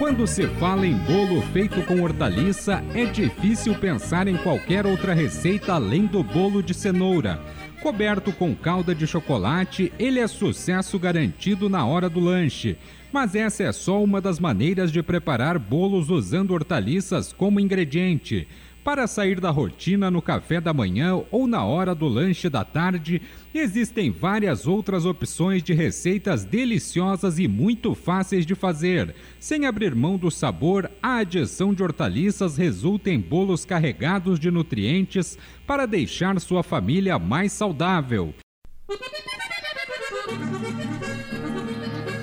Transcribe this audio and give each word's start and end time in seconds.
Quando 0.00 0.26
se 0.26 0.46
fala 0.46 0.86
em 0.86 0.96
bolo 0.96 1.42
feito 1.52 1.82
com 1.82 2.00
hortaliça, 2.00 2.82
é 2.94 3.04
difícil 3.04 3.74
pensar 3.74 4.26
em 4.26 4.36
qualquer 4.38 4.86
outra 4.86 5.12
receita 5.12 5.74
além 5.74 6.06
do 6.06 6.24
bolo 6.24 6.62
de 6.62 6.72
cenoura. 6.72 7.38
Coberto 7.82 8.32
com 8.32 8.54
calda 8.54 8.94
de 8.94 9.06
chocolate, 9.06 9.92
ele 9.98 10.18
é 10.18 10.26
sucesso 10.26 10.98
garantido 10.98 11.68
na 11.68 11.84
hora 11.84 12.08
do 12.08 12.18
lanche. 12.18 12.78
Mas 13.12 13.34
essa 13.34 13.64
é 13.64 13.72
só 13.72 14.02
uma 14.02 14.22
das 14.22 14.40
maneiras 14.40 14.90
de 14.90 15.02
preparar 15.02 15.58
bolos 15.58 16.08
usando 16.08 16.52
hortaliças 16.52 17.30
como 17.30 17.60
ingrediente. 17.60 18.48
Para 18.82 19.06
sair 19.06 19.38
da 19.38 19.50
rotina 19.50 20.10
no 20.10 20.22
café 20.22 20.58
da 20.58 20.72
manhã 20.72 21.22
ou 21.30 21.46
na 21.46 21.62
hora 21.64 21.94
do 21.94 22.08
lanche 22.08 22.48
da 22.48 22.64
tarde, 22.64 23.20
existem 23.54 24.10
várias 24.10 24.66
outras 24.66 25.04
opções 25.04 25.62
de 25.62 25.74
receitas 25.74 26.44
deliciosas 26.44 27.38
e 27.38 27.46
muito 27.46 27.94
fáceis 27.94 28.46
de 28.46 28.54
fazer. 28.54 29.14
Sem 29.38 29.66
abrir 29.66 29.94
mão 29.94 30.16
do 30.16 30.30
sabor, 30.30 30.90
a 31.02 31.18
adição 31.18 31.74
de 31.74 31.82
hortaliças 31.82 32.56
resulta 32.56 33.10
em 33.10 33.20
bolos 33.20 33.66
carregados 33.66 34.40
de 34.40 34.50
nutrientes 34.50 35.36
para 35.66 35.84
deixar 35.84 36.40
sua 36.40 36.62
família 36.62 37.18
mais 37.18 37.52
saudável. 37.52 38.34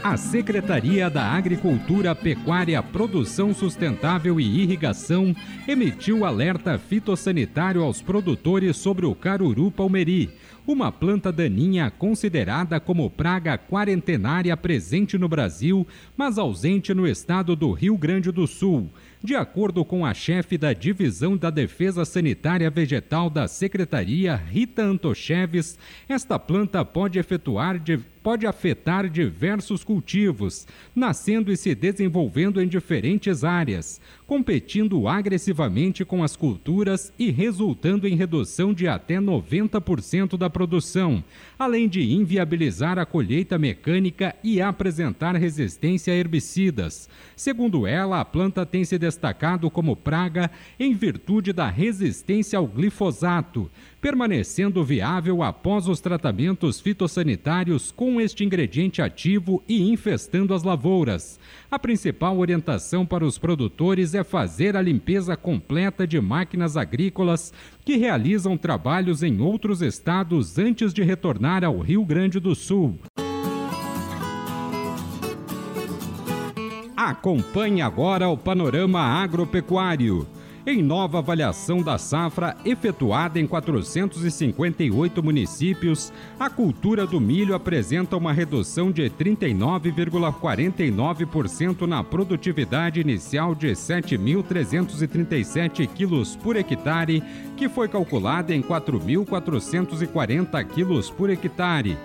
A 0.08 0.16
Secretaria 0.16 1.09
da 1.09 1.33
Agricultura, 1.33 2.16
Pecuária, 2.16 2.81
Produção 2.81 3.53
Sustentável 3.53 4.39
e 4.39 4.61
Irrigação 4.61 5.36
emitiu 5.67 6.23
alerta 6.23 6.77
fitossanitário 6.77 7.83
aos 7.83 8.02
produtores 8.02 8.78
sobre 8.78 9.05
o 9.05 9.13
caruru 9.13 9.69
palmeri, 9.69 10.30
uma 10.66 10.94
planta 10.94 11.30
daninha 11.30 11.91
considerada 11.91 12.80
como 12.80 13.09
praga 13.09 13.58
quarentenária 13.58 14.55
presente 14.55 15.17
no 15.17 15.28
Brasil, 15.28 15.85
mas 16.16 16.38
ausente 16.38 16.94
no 16.94 17.05
estado 17.05 17.53
do 17.53 17.73
Rio 17.73 17.97
Grande 17.97 18.31
do 18.31 18.47
Sul. 18.47 18.89
De 19.28 19.36
acordo 19.36 19.83
com 19.83 20.06
a 20.06 20.14
chefe 20.14 20.58
da 20.58 20.72
Divisão 20.72 21.36
da 21.36 21.50
Defesa 21.50 22.06
Sanitária 22.06 22.70
Vegetal 22.70 23.30
da 23.30 23.45
Secretaria, 23.45 24.38
Rita 24.38 24.81
Antocheves, 24.81 25.78
esta 26.08 26.39
planta 26.39 26.86
pode 26.86 27.19
efetuar 27.19 27.78
de 27.78 28.00
pode 28.28 28.45
afetar 28.45 29.09
diversos 29.09 29.86
cultivos, 29.86 30.67
nascendo 30.94 31.50
e 31.50 31.56
se 31.56 31.73
desenvolvendo 31.73 32.61
em 32.61 32.67
diferentes 32.67 33.45
áreas, 33.45 34.02
competindo 34.25 35.08
agressivamente 35.08 36.03
com 36.03 36.22
as 36.22 36.36
culturas 36.36 37.14
e 37.17 37.31
resultando 37.31 38.06
em 38.06 38.17
redução 38.17 38.73
de 38.73 38.86
até 38.86 39.16
90% 39.16 40.38
da 40.38 40.50
produção, 40.50 41.23
além 41.58 41.88
de 41.88 42.03
inviabilizar 42.12 43.00
a 43.00 43.06
colheita 43.06 43.58
mecânica 43.58 44.36
e 44.44 44.62
apresentar 44.62 45.34
resistência 45.38 46.12
a 46.12 46.17
herbicidas. 46.17 47.08
Segundo 47.34 47.88
ela, 47.88 48.19
a 48.19 48.25
planta 48.25 48.66
tem 48.66 48.84
se 48.84 48.97
destacado 48.97 49.16
como 49.71 49.95
praga 49.95 50.49
em 50.79 50.93
virtude 50.93 51.51
da 51.51 51.69
resistência 51.69 52.59
ao 52.59 52.67
glifosato, 52.67 53.69
permanecendo 53.99 54.83
viável 54.83 55.44
após 55.44 55.88
os 55.88 56.00
tratamentos 56.00 56.79
fitossanitários 56.79 57.91
com 57.91 58.22
este 58.22 58.44
ingrediente 58.44 59.01
ativo 59.01 59.63
e 59.67 59.89
infestando 59.89 60.53
as 60.53 60.63
lavouras. 60.63 61.39
A 61.69 61.77
principal 61.77 62.38
orientação 62.38 63.06
para 63.06 63.25
os 63.25 63.38
produtores 63.38 64.13
é 64.13 64.23
fazer 64.23 64.77
a 64.77 64.81
limpeza 64.81 65.35
completa 65.35 66.07
de 66.07 66.22
máquinas 66.22 66.77
agrícolas 66.77 67.51
que 67.83 67.97
realizam 67.97 68.57
trabalhos 68.57 69.23
em 69.23 69.41
outros 69.41 69.81
estados 69.81 70.57
antes 70.57 70.94
de 70.94 71.03
retornar 71.03 71.63
ao 71.63 71.79
Rio 71.79 72.06
Grande 72.06 72.39
do 72.39 72.56
Sul. 72.56 72.97
Acompanhe 77.07 77.81
agora 77.81 78.28
o 78.28 78.35
panorama 78.35 79.00
agropecuário. 79.00 80.28
Em 80.66 80.84
nova 80.84 81.19
avaliação 81.19 81.81
da 81.81 81.97
safra 81.97 82.57
efetuada 82.66 83.40
em 83.40 83.47
458 83.47 85.23
municípios, 85.23 86.12
a 86.38 86.50
cultura 86.50 87.07
do 87.07 87.22
milho 87.22 87.56
apresenta 87.56 88.18
uma 88.18 88.34
redução 88.34 88.91
de 88.91 89.09
39,49% 89.09 91.88
na 91.88 92.03
produtividade 92.03 93.00
inicial 93.00 93.56
de 93.56 93.69
7.337 93.69 95.88
quilos 95.88 96.35
por 96.35 96.57
hectare, 96.57 97.24
que 97.56 97.69
foi 97.69 97.88
calculada 97.88 98.53
em 98.53 98.62
4.440 98.62 100.62
quilos 100.66 101.09
por 101.09 101.29
hectare. 101.29 101.97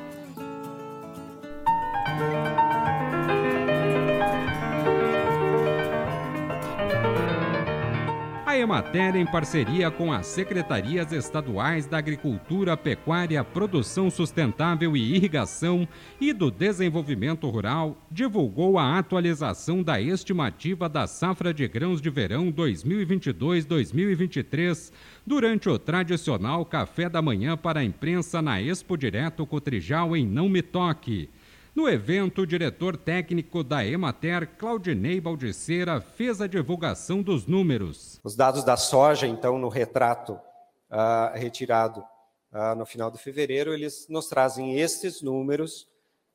Emater, 8.77 9.15
em 9.15 9.25
parceria 9.25 9.89
com 9.89 10.13
as 10.13 10.27
secretarias 10.27 11.11
estaduais 11.11 11.87
da 11.87 11.97
Agricultura, 11.97 12.77
Pecuária, 12.77 13.43
Produção 13.43 14.11
Sustentável 14.11 14.95
e 14.95 15.15
Irrigação 15.15 15.87
e 16.21 16.31
do 16.31 16.51
Desenvolvimento 16.51 17.49
Rural, 17.49 17.97
divulgou 18.11 18.77
a 18.77 18.99
atualização 18.99 19.81
da 19.81 19.99
estimativa 19.99 20.87
da 20.87 21.07
safra 21.07 21.51
de 21.51 21.67
grãos 21.67 21.99
de 21.99 22.11
verão 22.11 22.53
2022-2023 22.53 24.91
durante 25.25 25.67
o 25.69 25.79
tradicional 25.79 26.63
café 26.63 27.09
da 27.09 27.19
manhã 27.19 27.57
para 27.57 27.79
a 27.79 27.83
imprensa 27.83 28.43
na 28.43 28.61
Expo 28.61 28.95
Direto 28.95 29.43
Cotrijal 29.47 30.15
em 30.15 30.23
Não 30.23 30.47
Me 30.47 30.61
Toque. 30.61 31.31
No 31.77 31.87
evento, 31.87 32.41
o 32.41 32.47
diretor 32.47 32.97
técnico 32.97 33.63
da 33.63 33.85
Emater, 33.85 34.57
Claudinei 34.57 35.21
Baldiceira, 35.21 36.01
fez 36.01 36.41
a 36.41 36.47
divulgação 36.47 37.21
dos 37.21 37.45
números. 37.45 38.19
Os 38.23 38.35
dados 38.35 38.63
da 38.63 38.75
soja, 38.75 39.27
então, 39.27 39.59
no 39.59 39.69
retrato 39.69 40.41
uh, 40.89 41.35
retirado 41.35 42.03
uh, 42.51 42.73
no 42.75 42.83
final 42.83 43.11
de 43.11 43.19
fevereiro, 43.19 43.75
eles 43.75 44.07
nos 44.09 44.27
trazem 44.27 44.79
estes 44.79 45.21
números, 45.21 45.87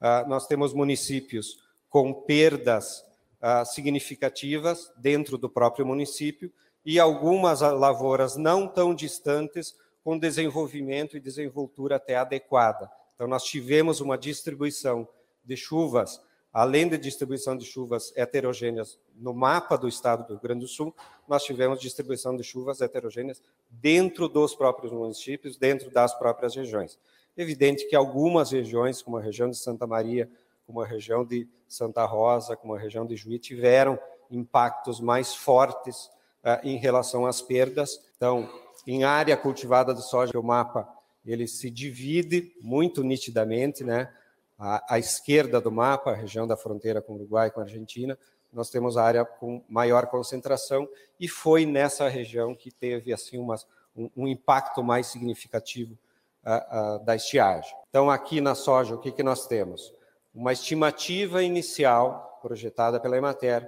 uh, 0.00 0.28
nós 0.28 0.46
temos 0.46 0.72
municípios 0.72 1.58
com 1.88 2.12
perdas 2.12 3.04
uh, 3.40 3.64
significativas 3.64 4.92
dentro 4.96 5.38
do 5.38 5.48
próprio 5.48 5.86
município 5.86 6.52
e 6.84 6.98
algumas 6.98 7.60
lavouras 7.60 8.36
não 8.36 8.66
tão 8.66 8.94
distantes 8.94 9.76
com 10.02 10.18
desenvolvimento 10.18 11.16
e 11.16 11.20
desenvoltura 11.20 11.96
até 11.96 12.16
adequada. 12.16 12.90
Então, 13.14 13.28
nós 13.28 13.44
tivemos 13.44 14.00
uma 14.00 14.16
distribuição 14.16 15.06
de 15.44 15.56
chuvas 15.56 16.20
além 16.52 16.88
da 16.88 16.96
distribuição 16.96 17.56
de 17.56 17.64
chuvas 17.64 18.12
heterogêneas 18.16 18.98
no 19.14 19.32
mapa 19.32 19.76
do 19.76 19.86
estado 19.86 20.26
do 20.26 20.34
Rio 20.34 20.42
Grande 20.42 20.60
do 20.60 20.68
Sul, 20.68 20.94
nós 21.28 21.44
tivemos 21.44 21.80
distribuição 21.80 22.36
de 22.36 22.42
chuvas 22.42 22.80
heterogêneas 22.80 23.42
dentro 23.68 24.28
dos 24.28 24.54
próprios 24.54 24.92
municípios, 24.92 25.56
dentro 25.56 25.90
das 25.90 26.12
próprias 26.18 26.54
regiões. 26.54 26.98
Evidente 27.36 27.86
que 27.88 27.94
algumas 27.94 28.50
regiões, 28.50 29.00
como 29.00 29.16
a 29.16 29.20
região 29.20 29.48
de 29.48 29.56
Santa 29.56 29.86
Maria, 29.86 30.28
como 30.66 30.80
a 30.80 30.86
região 30.86 31.24
de 31.24 31.48
Santa 31.68 32.04
Rosa, 32.04 32.56
como 32.56 32.74
a 32.74 32.78
região 32.78 33.06
de 33.06 33.16
Juí, 33.16 33.38
tiveram 33.38 33.98
impactos 34.30 35.00
mais 35.00 35.34
fortes 35.34 36.06
uh, 36.44 36.64
em 36.64 36.76
relação 36.76 37.26
às 37.26 37.40
perdas. 37.40 38.00
Então, 38.16 38.48
em 38.86 39.04
área 39.04 39.36
cultivada 39.36 39.94
de 39.94 40.02
soja, 40.08 40.38
o 40.38 40.42
mapa 40.42 40.88
ele 41.24 41.46
se 41.46 41.70
divide 41.70 42.52
muito 42.60 43.02
nitidamente, 43.02 43.84
né? 43.84 44.12
À, 44.60 44.94
à 44.94 44.98
esquerda 44.98 45.60
do 45.60 45.72
mapa, 45.72 46.10
a 46.10 46.14
região 46.14 46.46
da 46.46 46.56
fronteira 46.56 47.00
com 47.00 47.14
o 47.14 47.16
Uruguai 47.16 47.48
e 47.48 47.50
com 47.50 47.60
a 47.60 47.62
Argentina, 47.62 48.18
nós 48.52 48.68
temos 48.68 48.98
a 48.98 49.02
área 49.02 49.24
com 49.24 49.64
maior 49.68 50.06
concentração 50.06 50.88
e 51.18 51.26
foi 51.26 51.64
nessa 51.64 52.06
região 52.08 52.54
que 52.54 52.70
teve 52.70 53.12
assim 53.12 53.38
uma, 53.38 53.56
um, 53.96 54.10
um 54.16 54.28
impacto 54.28 54.82
mais 54.82 55.06
significativo 55.06 55.96
uh, 56.44 56.96
uh, 56.96 57.04
da 57.04 57.16
estiagem. 57.16 57.74
Então, 57.88 58.10
aqui 58.10 58.40
na 58.40 58.54
soja, 58.54 58.94
o 58.94 58.98
que, 58.98 59.12
que 59.12 59.22
nós 59.22 59.46
temos? 59.46 59.94
Uma 60.34 60.52
estimativa 60.52 61.42
inicial 61.42 62.38
projetada 62.42 63.00
pela 63.00 63.16
Emater 63.16 63.66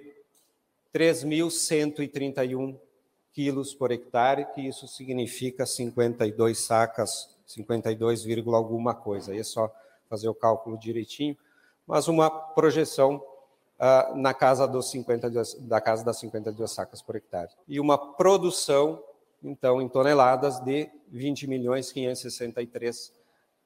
3.131 0.95 2.79
quilos 3.33 3.75
por 3.75 3.93
hectare, 3.93 4.47
que 4.55 4.63
isso 4.63 4.89
significa 4.89 5.67
52 5.67 6.59
sacas, 6.59 7.37
52, 7.45 8.25
alguma 8.49 8.95
coisa. 8.95 9.33
Aí 9.33 9.39
é 9.39 9.45
só 9.45 9.71
fazer 10.09 10.29
o 10.29 10.35
cálculo 10.35 10.79
direitinho, 10.79 11.37
mas 11.87 12.09
uma 12.09 12.31
projeção 12.31 13.17
uh, 13.79 14.17
na 14.17 14.33
casa 14.33 14.67
dos 14.67 14.91
52, 14.91 15.55
da 15.61 15.81
casa 15.81 16.03
das 16.05 16.19
52 16.19 16.71
sacas 16.71 17.03
por 17.03 17.17
hectare. 17.17 17.51
E 17.69 17.79
uma 17.79 17.99
produção, 18.15 19.03
então, 19.43 19.83
em 19.83 19.89
toneladas 19.89 20.59
de 20.61 20.91
20 21.09 21.47
milhões 21.47 21.93
563 21.93 23.13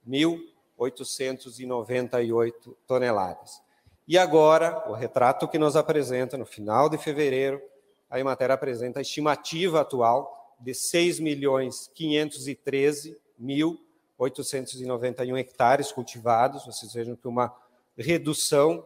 mil 0.05 0.41
898 0.81 2.77
toneladas. 2.87 3.63
E 4.09 4.17
agora, 4.17 4.83
o 4.89 4.95
retrato 4.95 5.47
que 5.47 5.59
nos 5.59 5.77
apresenta 5.77 6.39
no 6.39 6.47
final 6.47 6.89
de 6.89 6.97
fevereiro, 6.97 7.63
a 8.09 8.19
Emater 8.19 8.51
apresenta 8.51 8.99
a 8.99 9.03
estimativa 9.03 9.83
atual 9.83 10.57
de 10.59 10.75
6 10.75 11.21
milhões 11.21 11.91
513 11.95 13.21
mil 13.39 13.79
891 14.19 15.37
hectares 15.39 15.93
cultivados, 15.93 16.67
vocês 16.67 16.93
vejam 16.93 17.17
que 17.17 17.27
uma 17.27 17.55
redução 17.97 18.85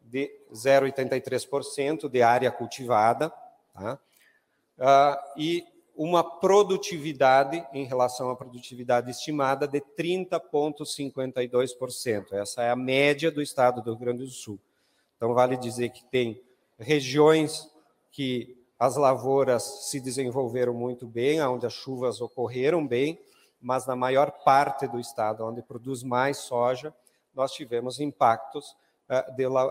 de 0.00 0.30
0,83% 0.52 2.08
de 2.08 2.22
área 2.22 2.50
cultivada, 2.50 3.30
tá? 3.74 3.98
Uh, 4.78 5.38
e 5.38 5.64
uma 6.02 6.24
produtividade 6.24 7.62
em 7.74 7.84
relação 7.84 8.30
à 8.30 8.36
produtividade 8.36 9.10
estimada 9.10 9.68
de 9.68 9.82
30,52%. 9.82 12.32
Essa 12.32 12.62
é 12.62 12.70
a 12.70 12.76
média 12.76 13.30
do 13.30 13.42
estado 13.42 13.82
do 13.82 13.90
Rio 13.90 14.00
Grande 14.00 14.24
do 14.24 14.30
Sul. 14.30 14.58
Então, 15.14 15.34
vale 15.34 15.58
dizer 15.58 15.90
que 15.90 16.02
tem 16.04 16.42
regiões 16.78 17.70
que 18.10 18.56
as 18.78 18.96
lavouras 18.96 19.90
se 19.90 20.00
desenvolveram 20.00 20.72
muito 20.72 21.06
bem, 21.06 21.42
onde 21.42 21.66
as 21.66 21.74
chuvas 21.74 22.22
ocorreram 22.22 22.86
bem, 22.86 23.20
mas 23.60 23.86
na 23.86 23.94
maior 23.94 24.30
parte 24.42 24.86
do 24.86 24.98
estado, 24.98 25.44
onde 25.44 25.60
produz 25.60 26.02
mais 26.02 26.38
soja, 26.38 26.94
nós 27.34 27.52
tivemos 27.52 28.00
impactos, 28.00 28.74
eh, 29.06 29.26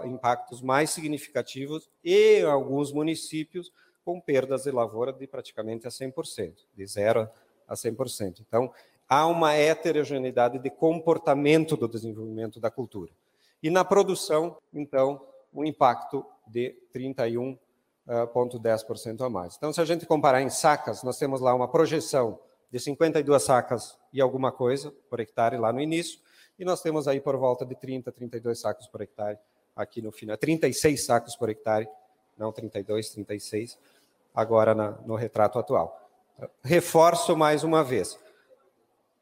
impactos 0.06 0.62
mais 0.62 0.92
significativos 0.92 1.90
e 2.04 2.42
em 2.42 2.46
alguns 2.46 2.92
municípios 2.92 3.72
com 4.10 4.20
perdas 4.20 4.64
de 4.64 4.72
lavoura 4.72 5.14
de 5.14 5.28
praticamente 5.28 5.86
a 5.86 5.92
100%, 5.92 6.66
de 6.76 6.84
0 6.84 7.30
a 7.68 7.76
100%. 7.76 8.40
Então, 8.40 8.74
há 9.08 9.28
uma 9.28 9.54
heterogeneidade 9.54 10.58
de 10.58 10.72
comportamento 10.72 11.78
do 11.78 11.88
desenvolvimento 11.88 12.60
da 12.60 12.72
cultura. 12.72 13.12
E 13.62 13.70
na 13.70 13.86
produção, 13.86 14.58
então, 14.74 15.24
um 15.54 15.64
impacto 15.64 16.26
de 16.48 16.76
31,10% 16.92 19.24
a 19.24 19.30
mais. 19.30 19.56
Então, 19.58 19.72
se 19.72 19.80
a 19.80 19.86
gente 19.86 20.08
comparar 20.08 20.42
em 20.42 20.50
sacas, 20.50 21.04
nós 21.04 21.20
temos 21.20 21.40
lá 21.40 21.54
uma 21.54 21.68
projeção 21.68 22.40
de 22.72 22.80
52 22.80 23.44
sacas 23.44 23.96
e 24.12 24.20
alguma 24.20 24.52
coisa 24.52 24.92
por 25.08 25.20
hectare 25.20 25.56
lá 25.56 25.72
no 25.72 25.80
início, 25.80 26.20
e 26.58 26.66
nós 26.66 26.82
temos 26.82 27.08
aí 27.08 27.22
por 27.22 27.38
volta 27.38 27.64
de 27.64 27.76
30, 27.76 28.12
32 28.12 28.60
sacos 28.60 28.88
por 28.88 29.02
hectare 29.02 29.38
aqui 29.76 30.02
no 30.02 30.12
final, 30.12 30.36
36 30.36 31.06
sacos 31.06 31.36
por 31.36 31.48
hectare, 31.48 31.88
não 32.40 32.54
32, 32.54 33.10
36, 33.10 33.78
agora 34.34 34.74
na, 34.74 34.92
no 35.06 35.16
retrato 35.16 35.60
atual. 35.60 35.98
Reforço 36.64 37.36
mais 37.36 37.64
uma 37.64 37.84
vez. 37.84 38.18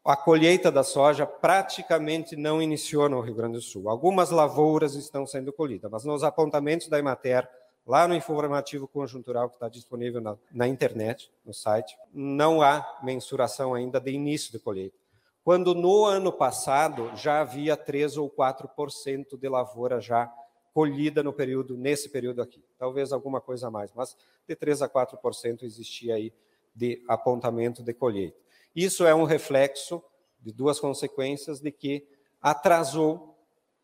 A 0.03 0.15
colheita 0.15 0.71
da 0.71 0.83
soja 0.83 1.25
praticamente 1.25 2.35
não 2.35 2.61
iniciou 2.61 3.09
no 3.09 3.19
Rio 3.19 3.35
Grande 3.35 3.55
do 3.55 3.61
Sul. 3.61 3.89
Algumas 3.89 4.29
lavouras 4.29 4.95
estão 4.95 5.25
sendo 5.25 5.51
colhidas, 5.51 5.91
mas 5.91 6.05
nos 6.05 6.23
apontamentos 6.23 6.87
da 6.87 6.97
Emater, 6.97 7.47
lá 7.85 8.07
no 8.07 8.15
informativo 8.15 8.87
conjuntural 8.87 9.49
que 9.49 9.55
está 9.55 9.67
disponível 9.67 10.21
na, 10.21 10.37
na 10.51 10.67
internet, 10.67 11.29
no 11.45 11.53
site, 11.53 11.97
não 12.13 12.61
há 12.61 12.99
mensuração 13.03 13.73
ainda 13.73 13.99
de 13.99 14.11
início 14.11 14.51
de 14.51 14.59
colheita. 14.59 14.95
Quando 15.43 15.73
no 15.73 16.05
ano 16.05 16.31
passado 16.31 17.11
já 17.15 17.41
havia 17.41 17.75
3 17.75 18.17
ou 18.17 18.29
4% 18.29 19.37
de 19.37 19.49
lavoura 19.49 19.99
já 19.99 20.31
colhida 20.73 21.23
no 21.23 21.33
período, 21.33 21.75
nesse 21.75 22.09
período 22.09 22.41
aqui. 22.41 22.63
Talvez 22.77 23.11
alguma 23.11 23.41
coisa 23.41 23.67
a 23.67 23.71
mais, 23.71 23.91
mas 23.93 24.15
de 24.47 24.55
3 24.55 24.81
a 24.83 24.89
4% 24.89 25.63
existia 25.63 26.15
aí 26.15 26.33
de 26.75 27.03
apontamento 27.07 27.83
de 27.83 27.93
colheita. 27.93 28.37
Isso 28.75 29.05
é 29.05 29.15
um 29.15 29.23
reflexo 29.23 30.03
de 30.39 30.51
duas 30.51 30.79
consequências 30.79 31.59
de 31.59 31.71
que 31.71 32.07
atrasou 32.41 33.35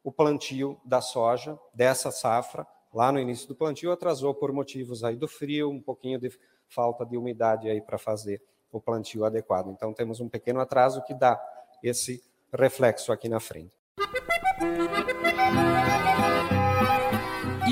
o 0.03 0.12
plantio 0.12 0.79
da 0.85 1.01
soja 1.01 1.57
dessa 1.73 2.12
safra 2.12 2.67
lá 2.93 3.12
no 3.12 3.19
início 3.19 3.47
do 3.47 3.55
plantio, 3.55 3.91
atrasou 3.91 4.35
por 4.35 4.51
motivos 4.51 5.03
aí 5.03 5.15
do 5.15 5.27
frio, 5.27 5.69
um 5.71 5.81
pouquinho 5.81 6.19
de 6.19 6.31
falta 6.67 7.05
de 7.05 7.17
umidade 7.17 7.67
aí 7.67 7.81
para 7.81 7.97
fazer 7.97 8.41
o 8.71 8.79
plantio 8.79 9.25
adequado. 9.25 9.69
Então 9.69 9.93
temos 9.93 10.19
um 10.19 10.29
pequeno 10.29 10.59
atraso 10.59 11.03
que 11.03 11.13
dá 11.13 11.41
esse 11.81 12.23
reflexo 12.51 13.12
aqui 13.12 13.27
na 13.27 13.39
frente. 13.39 13.73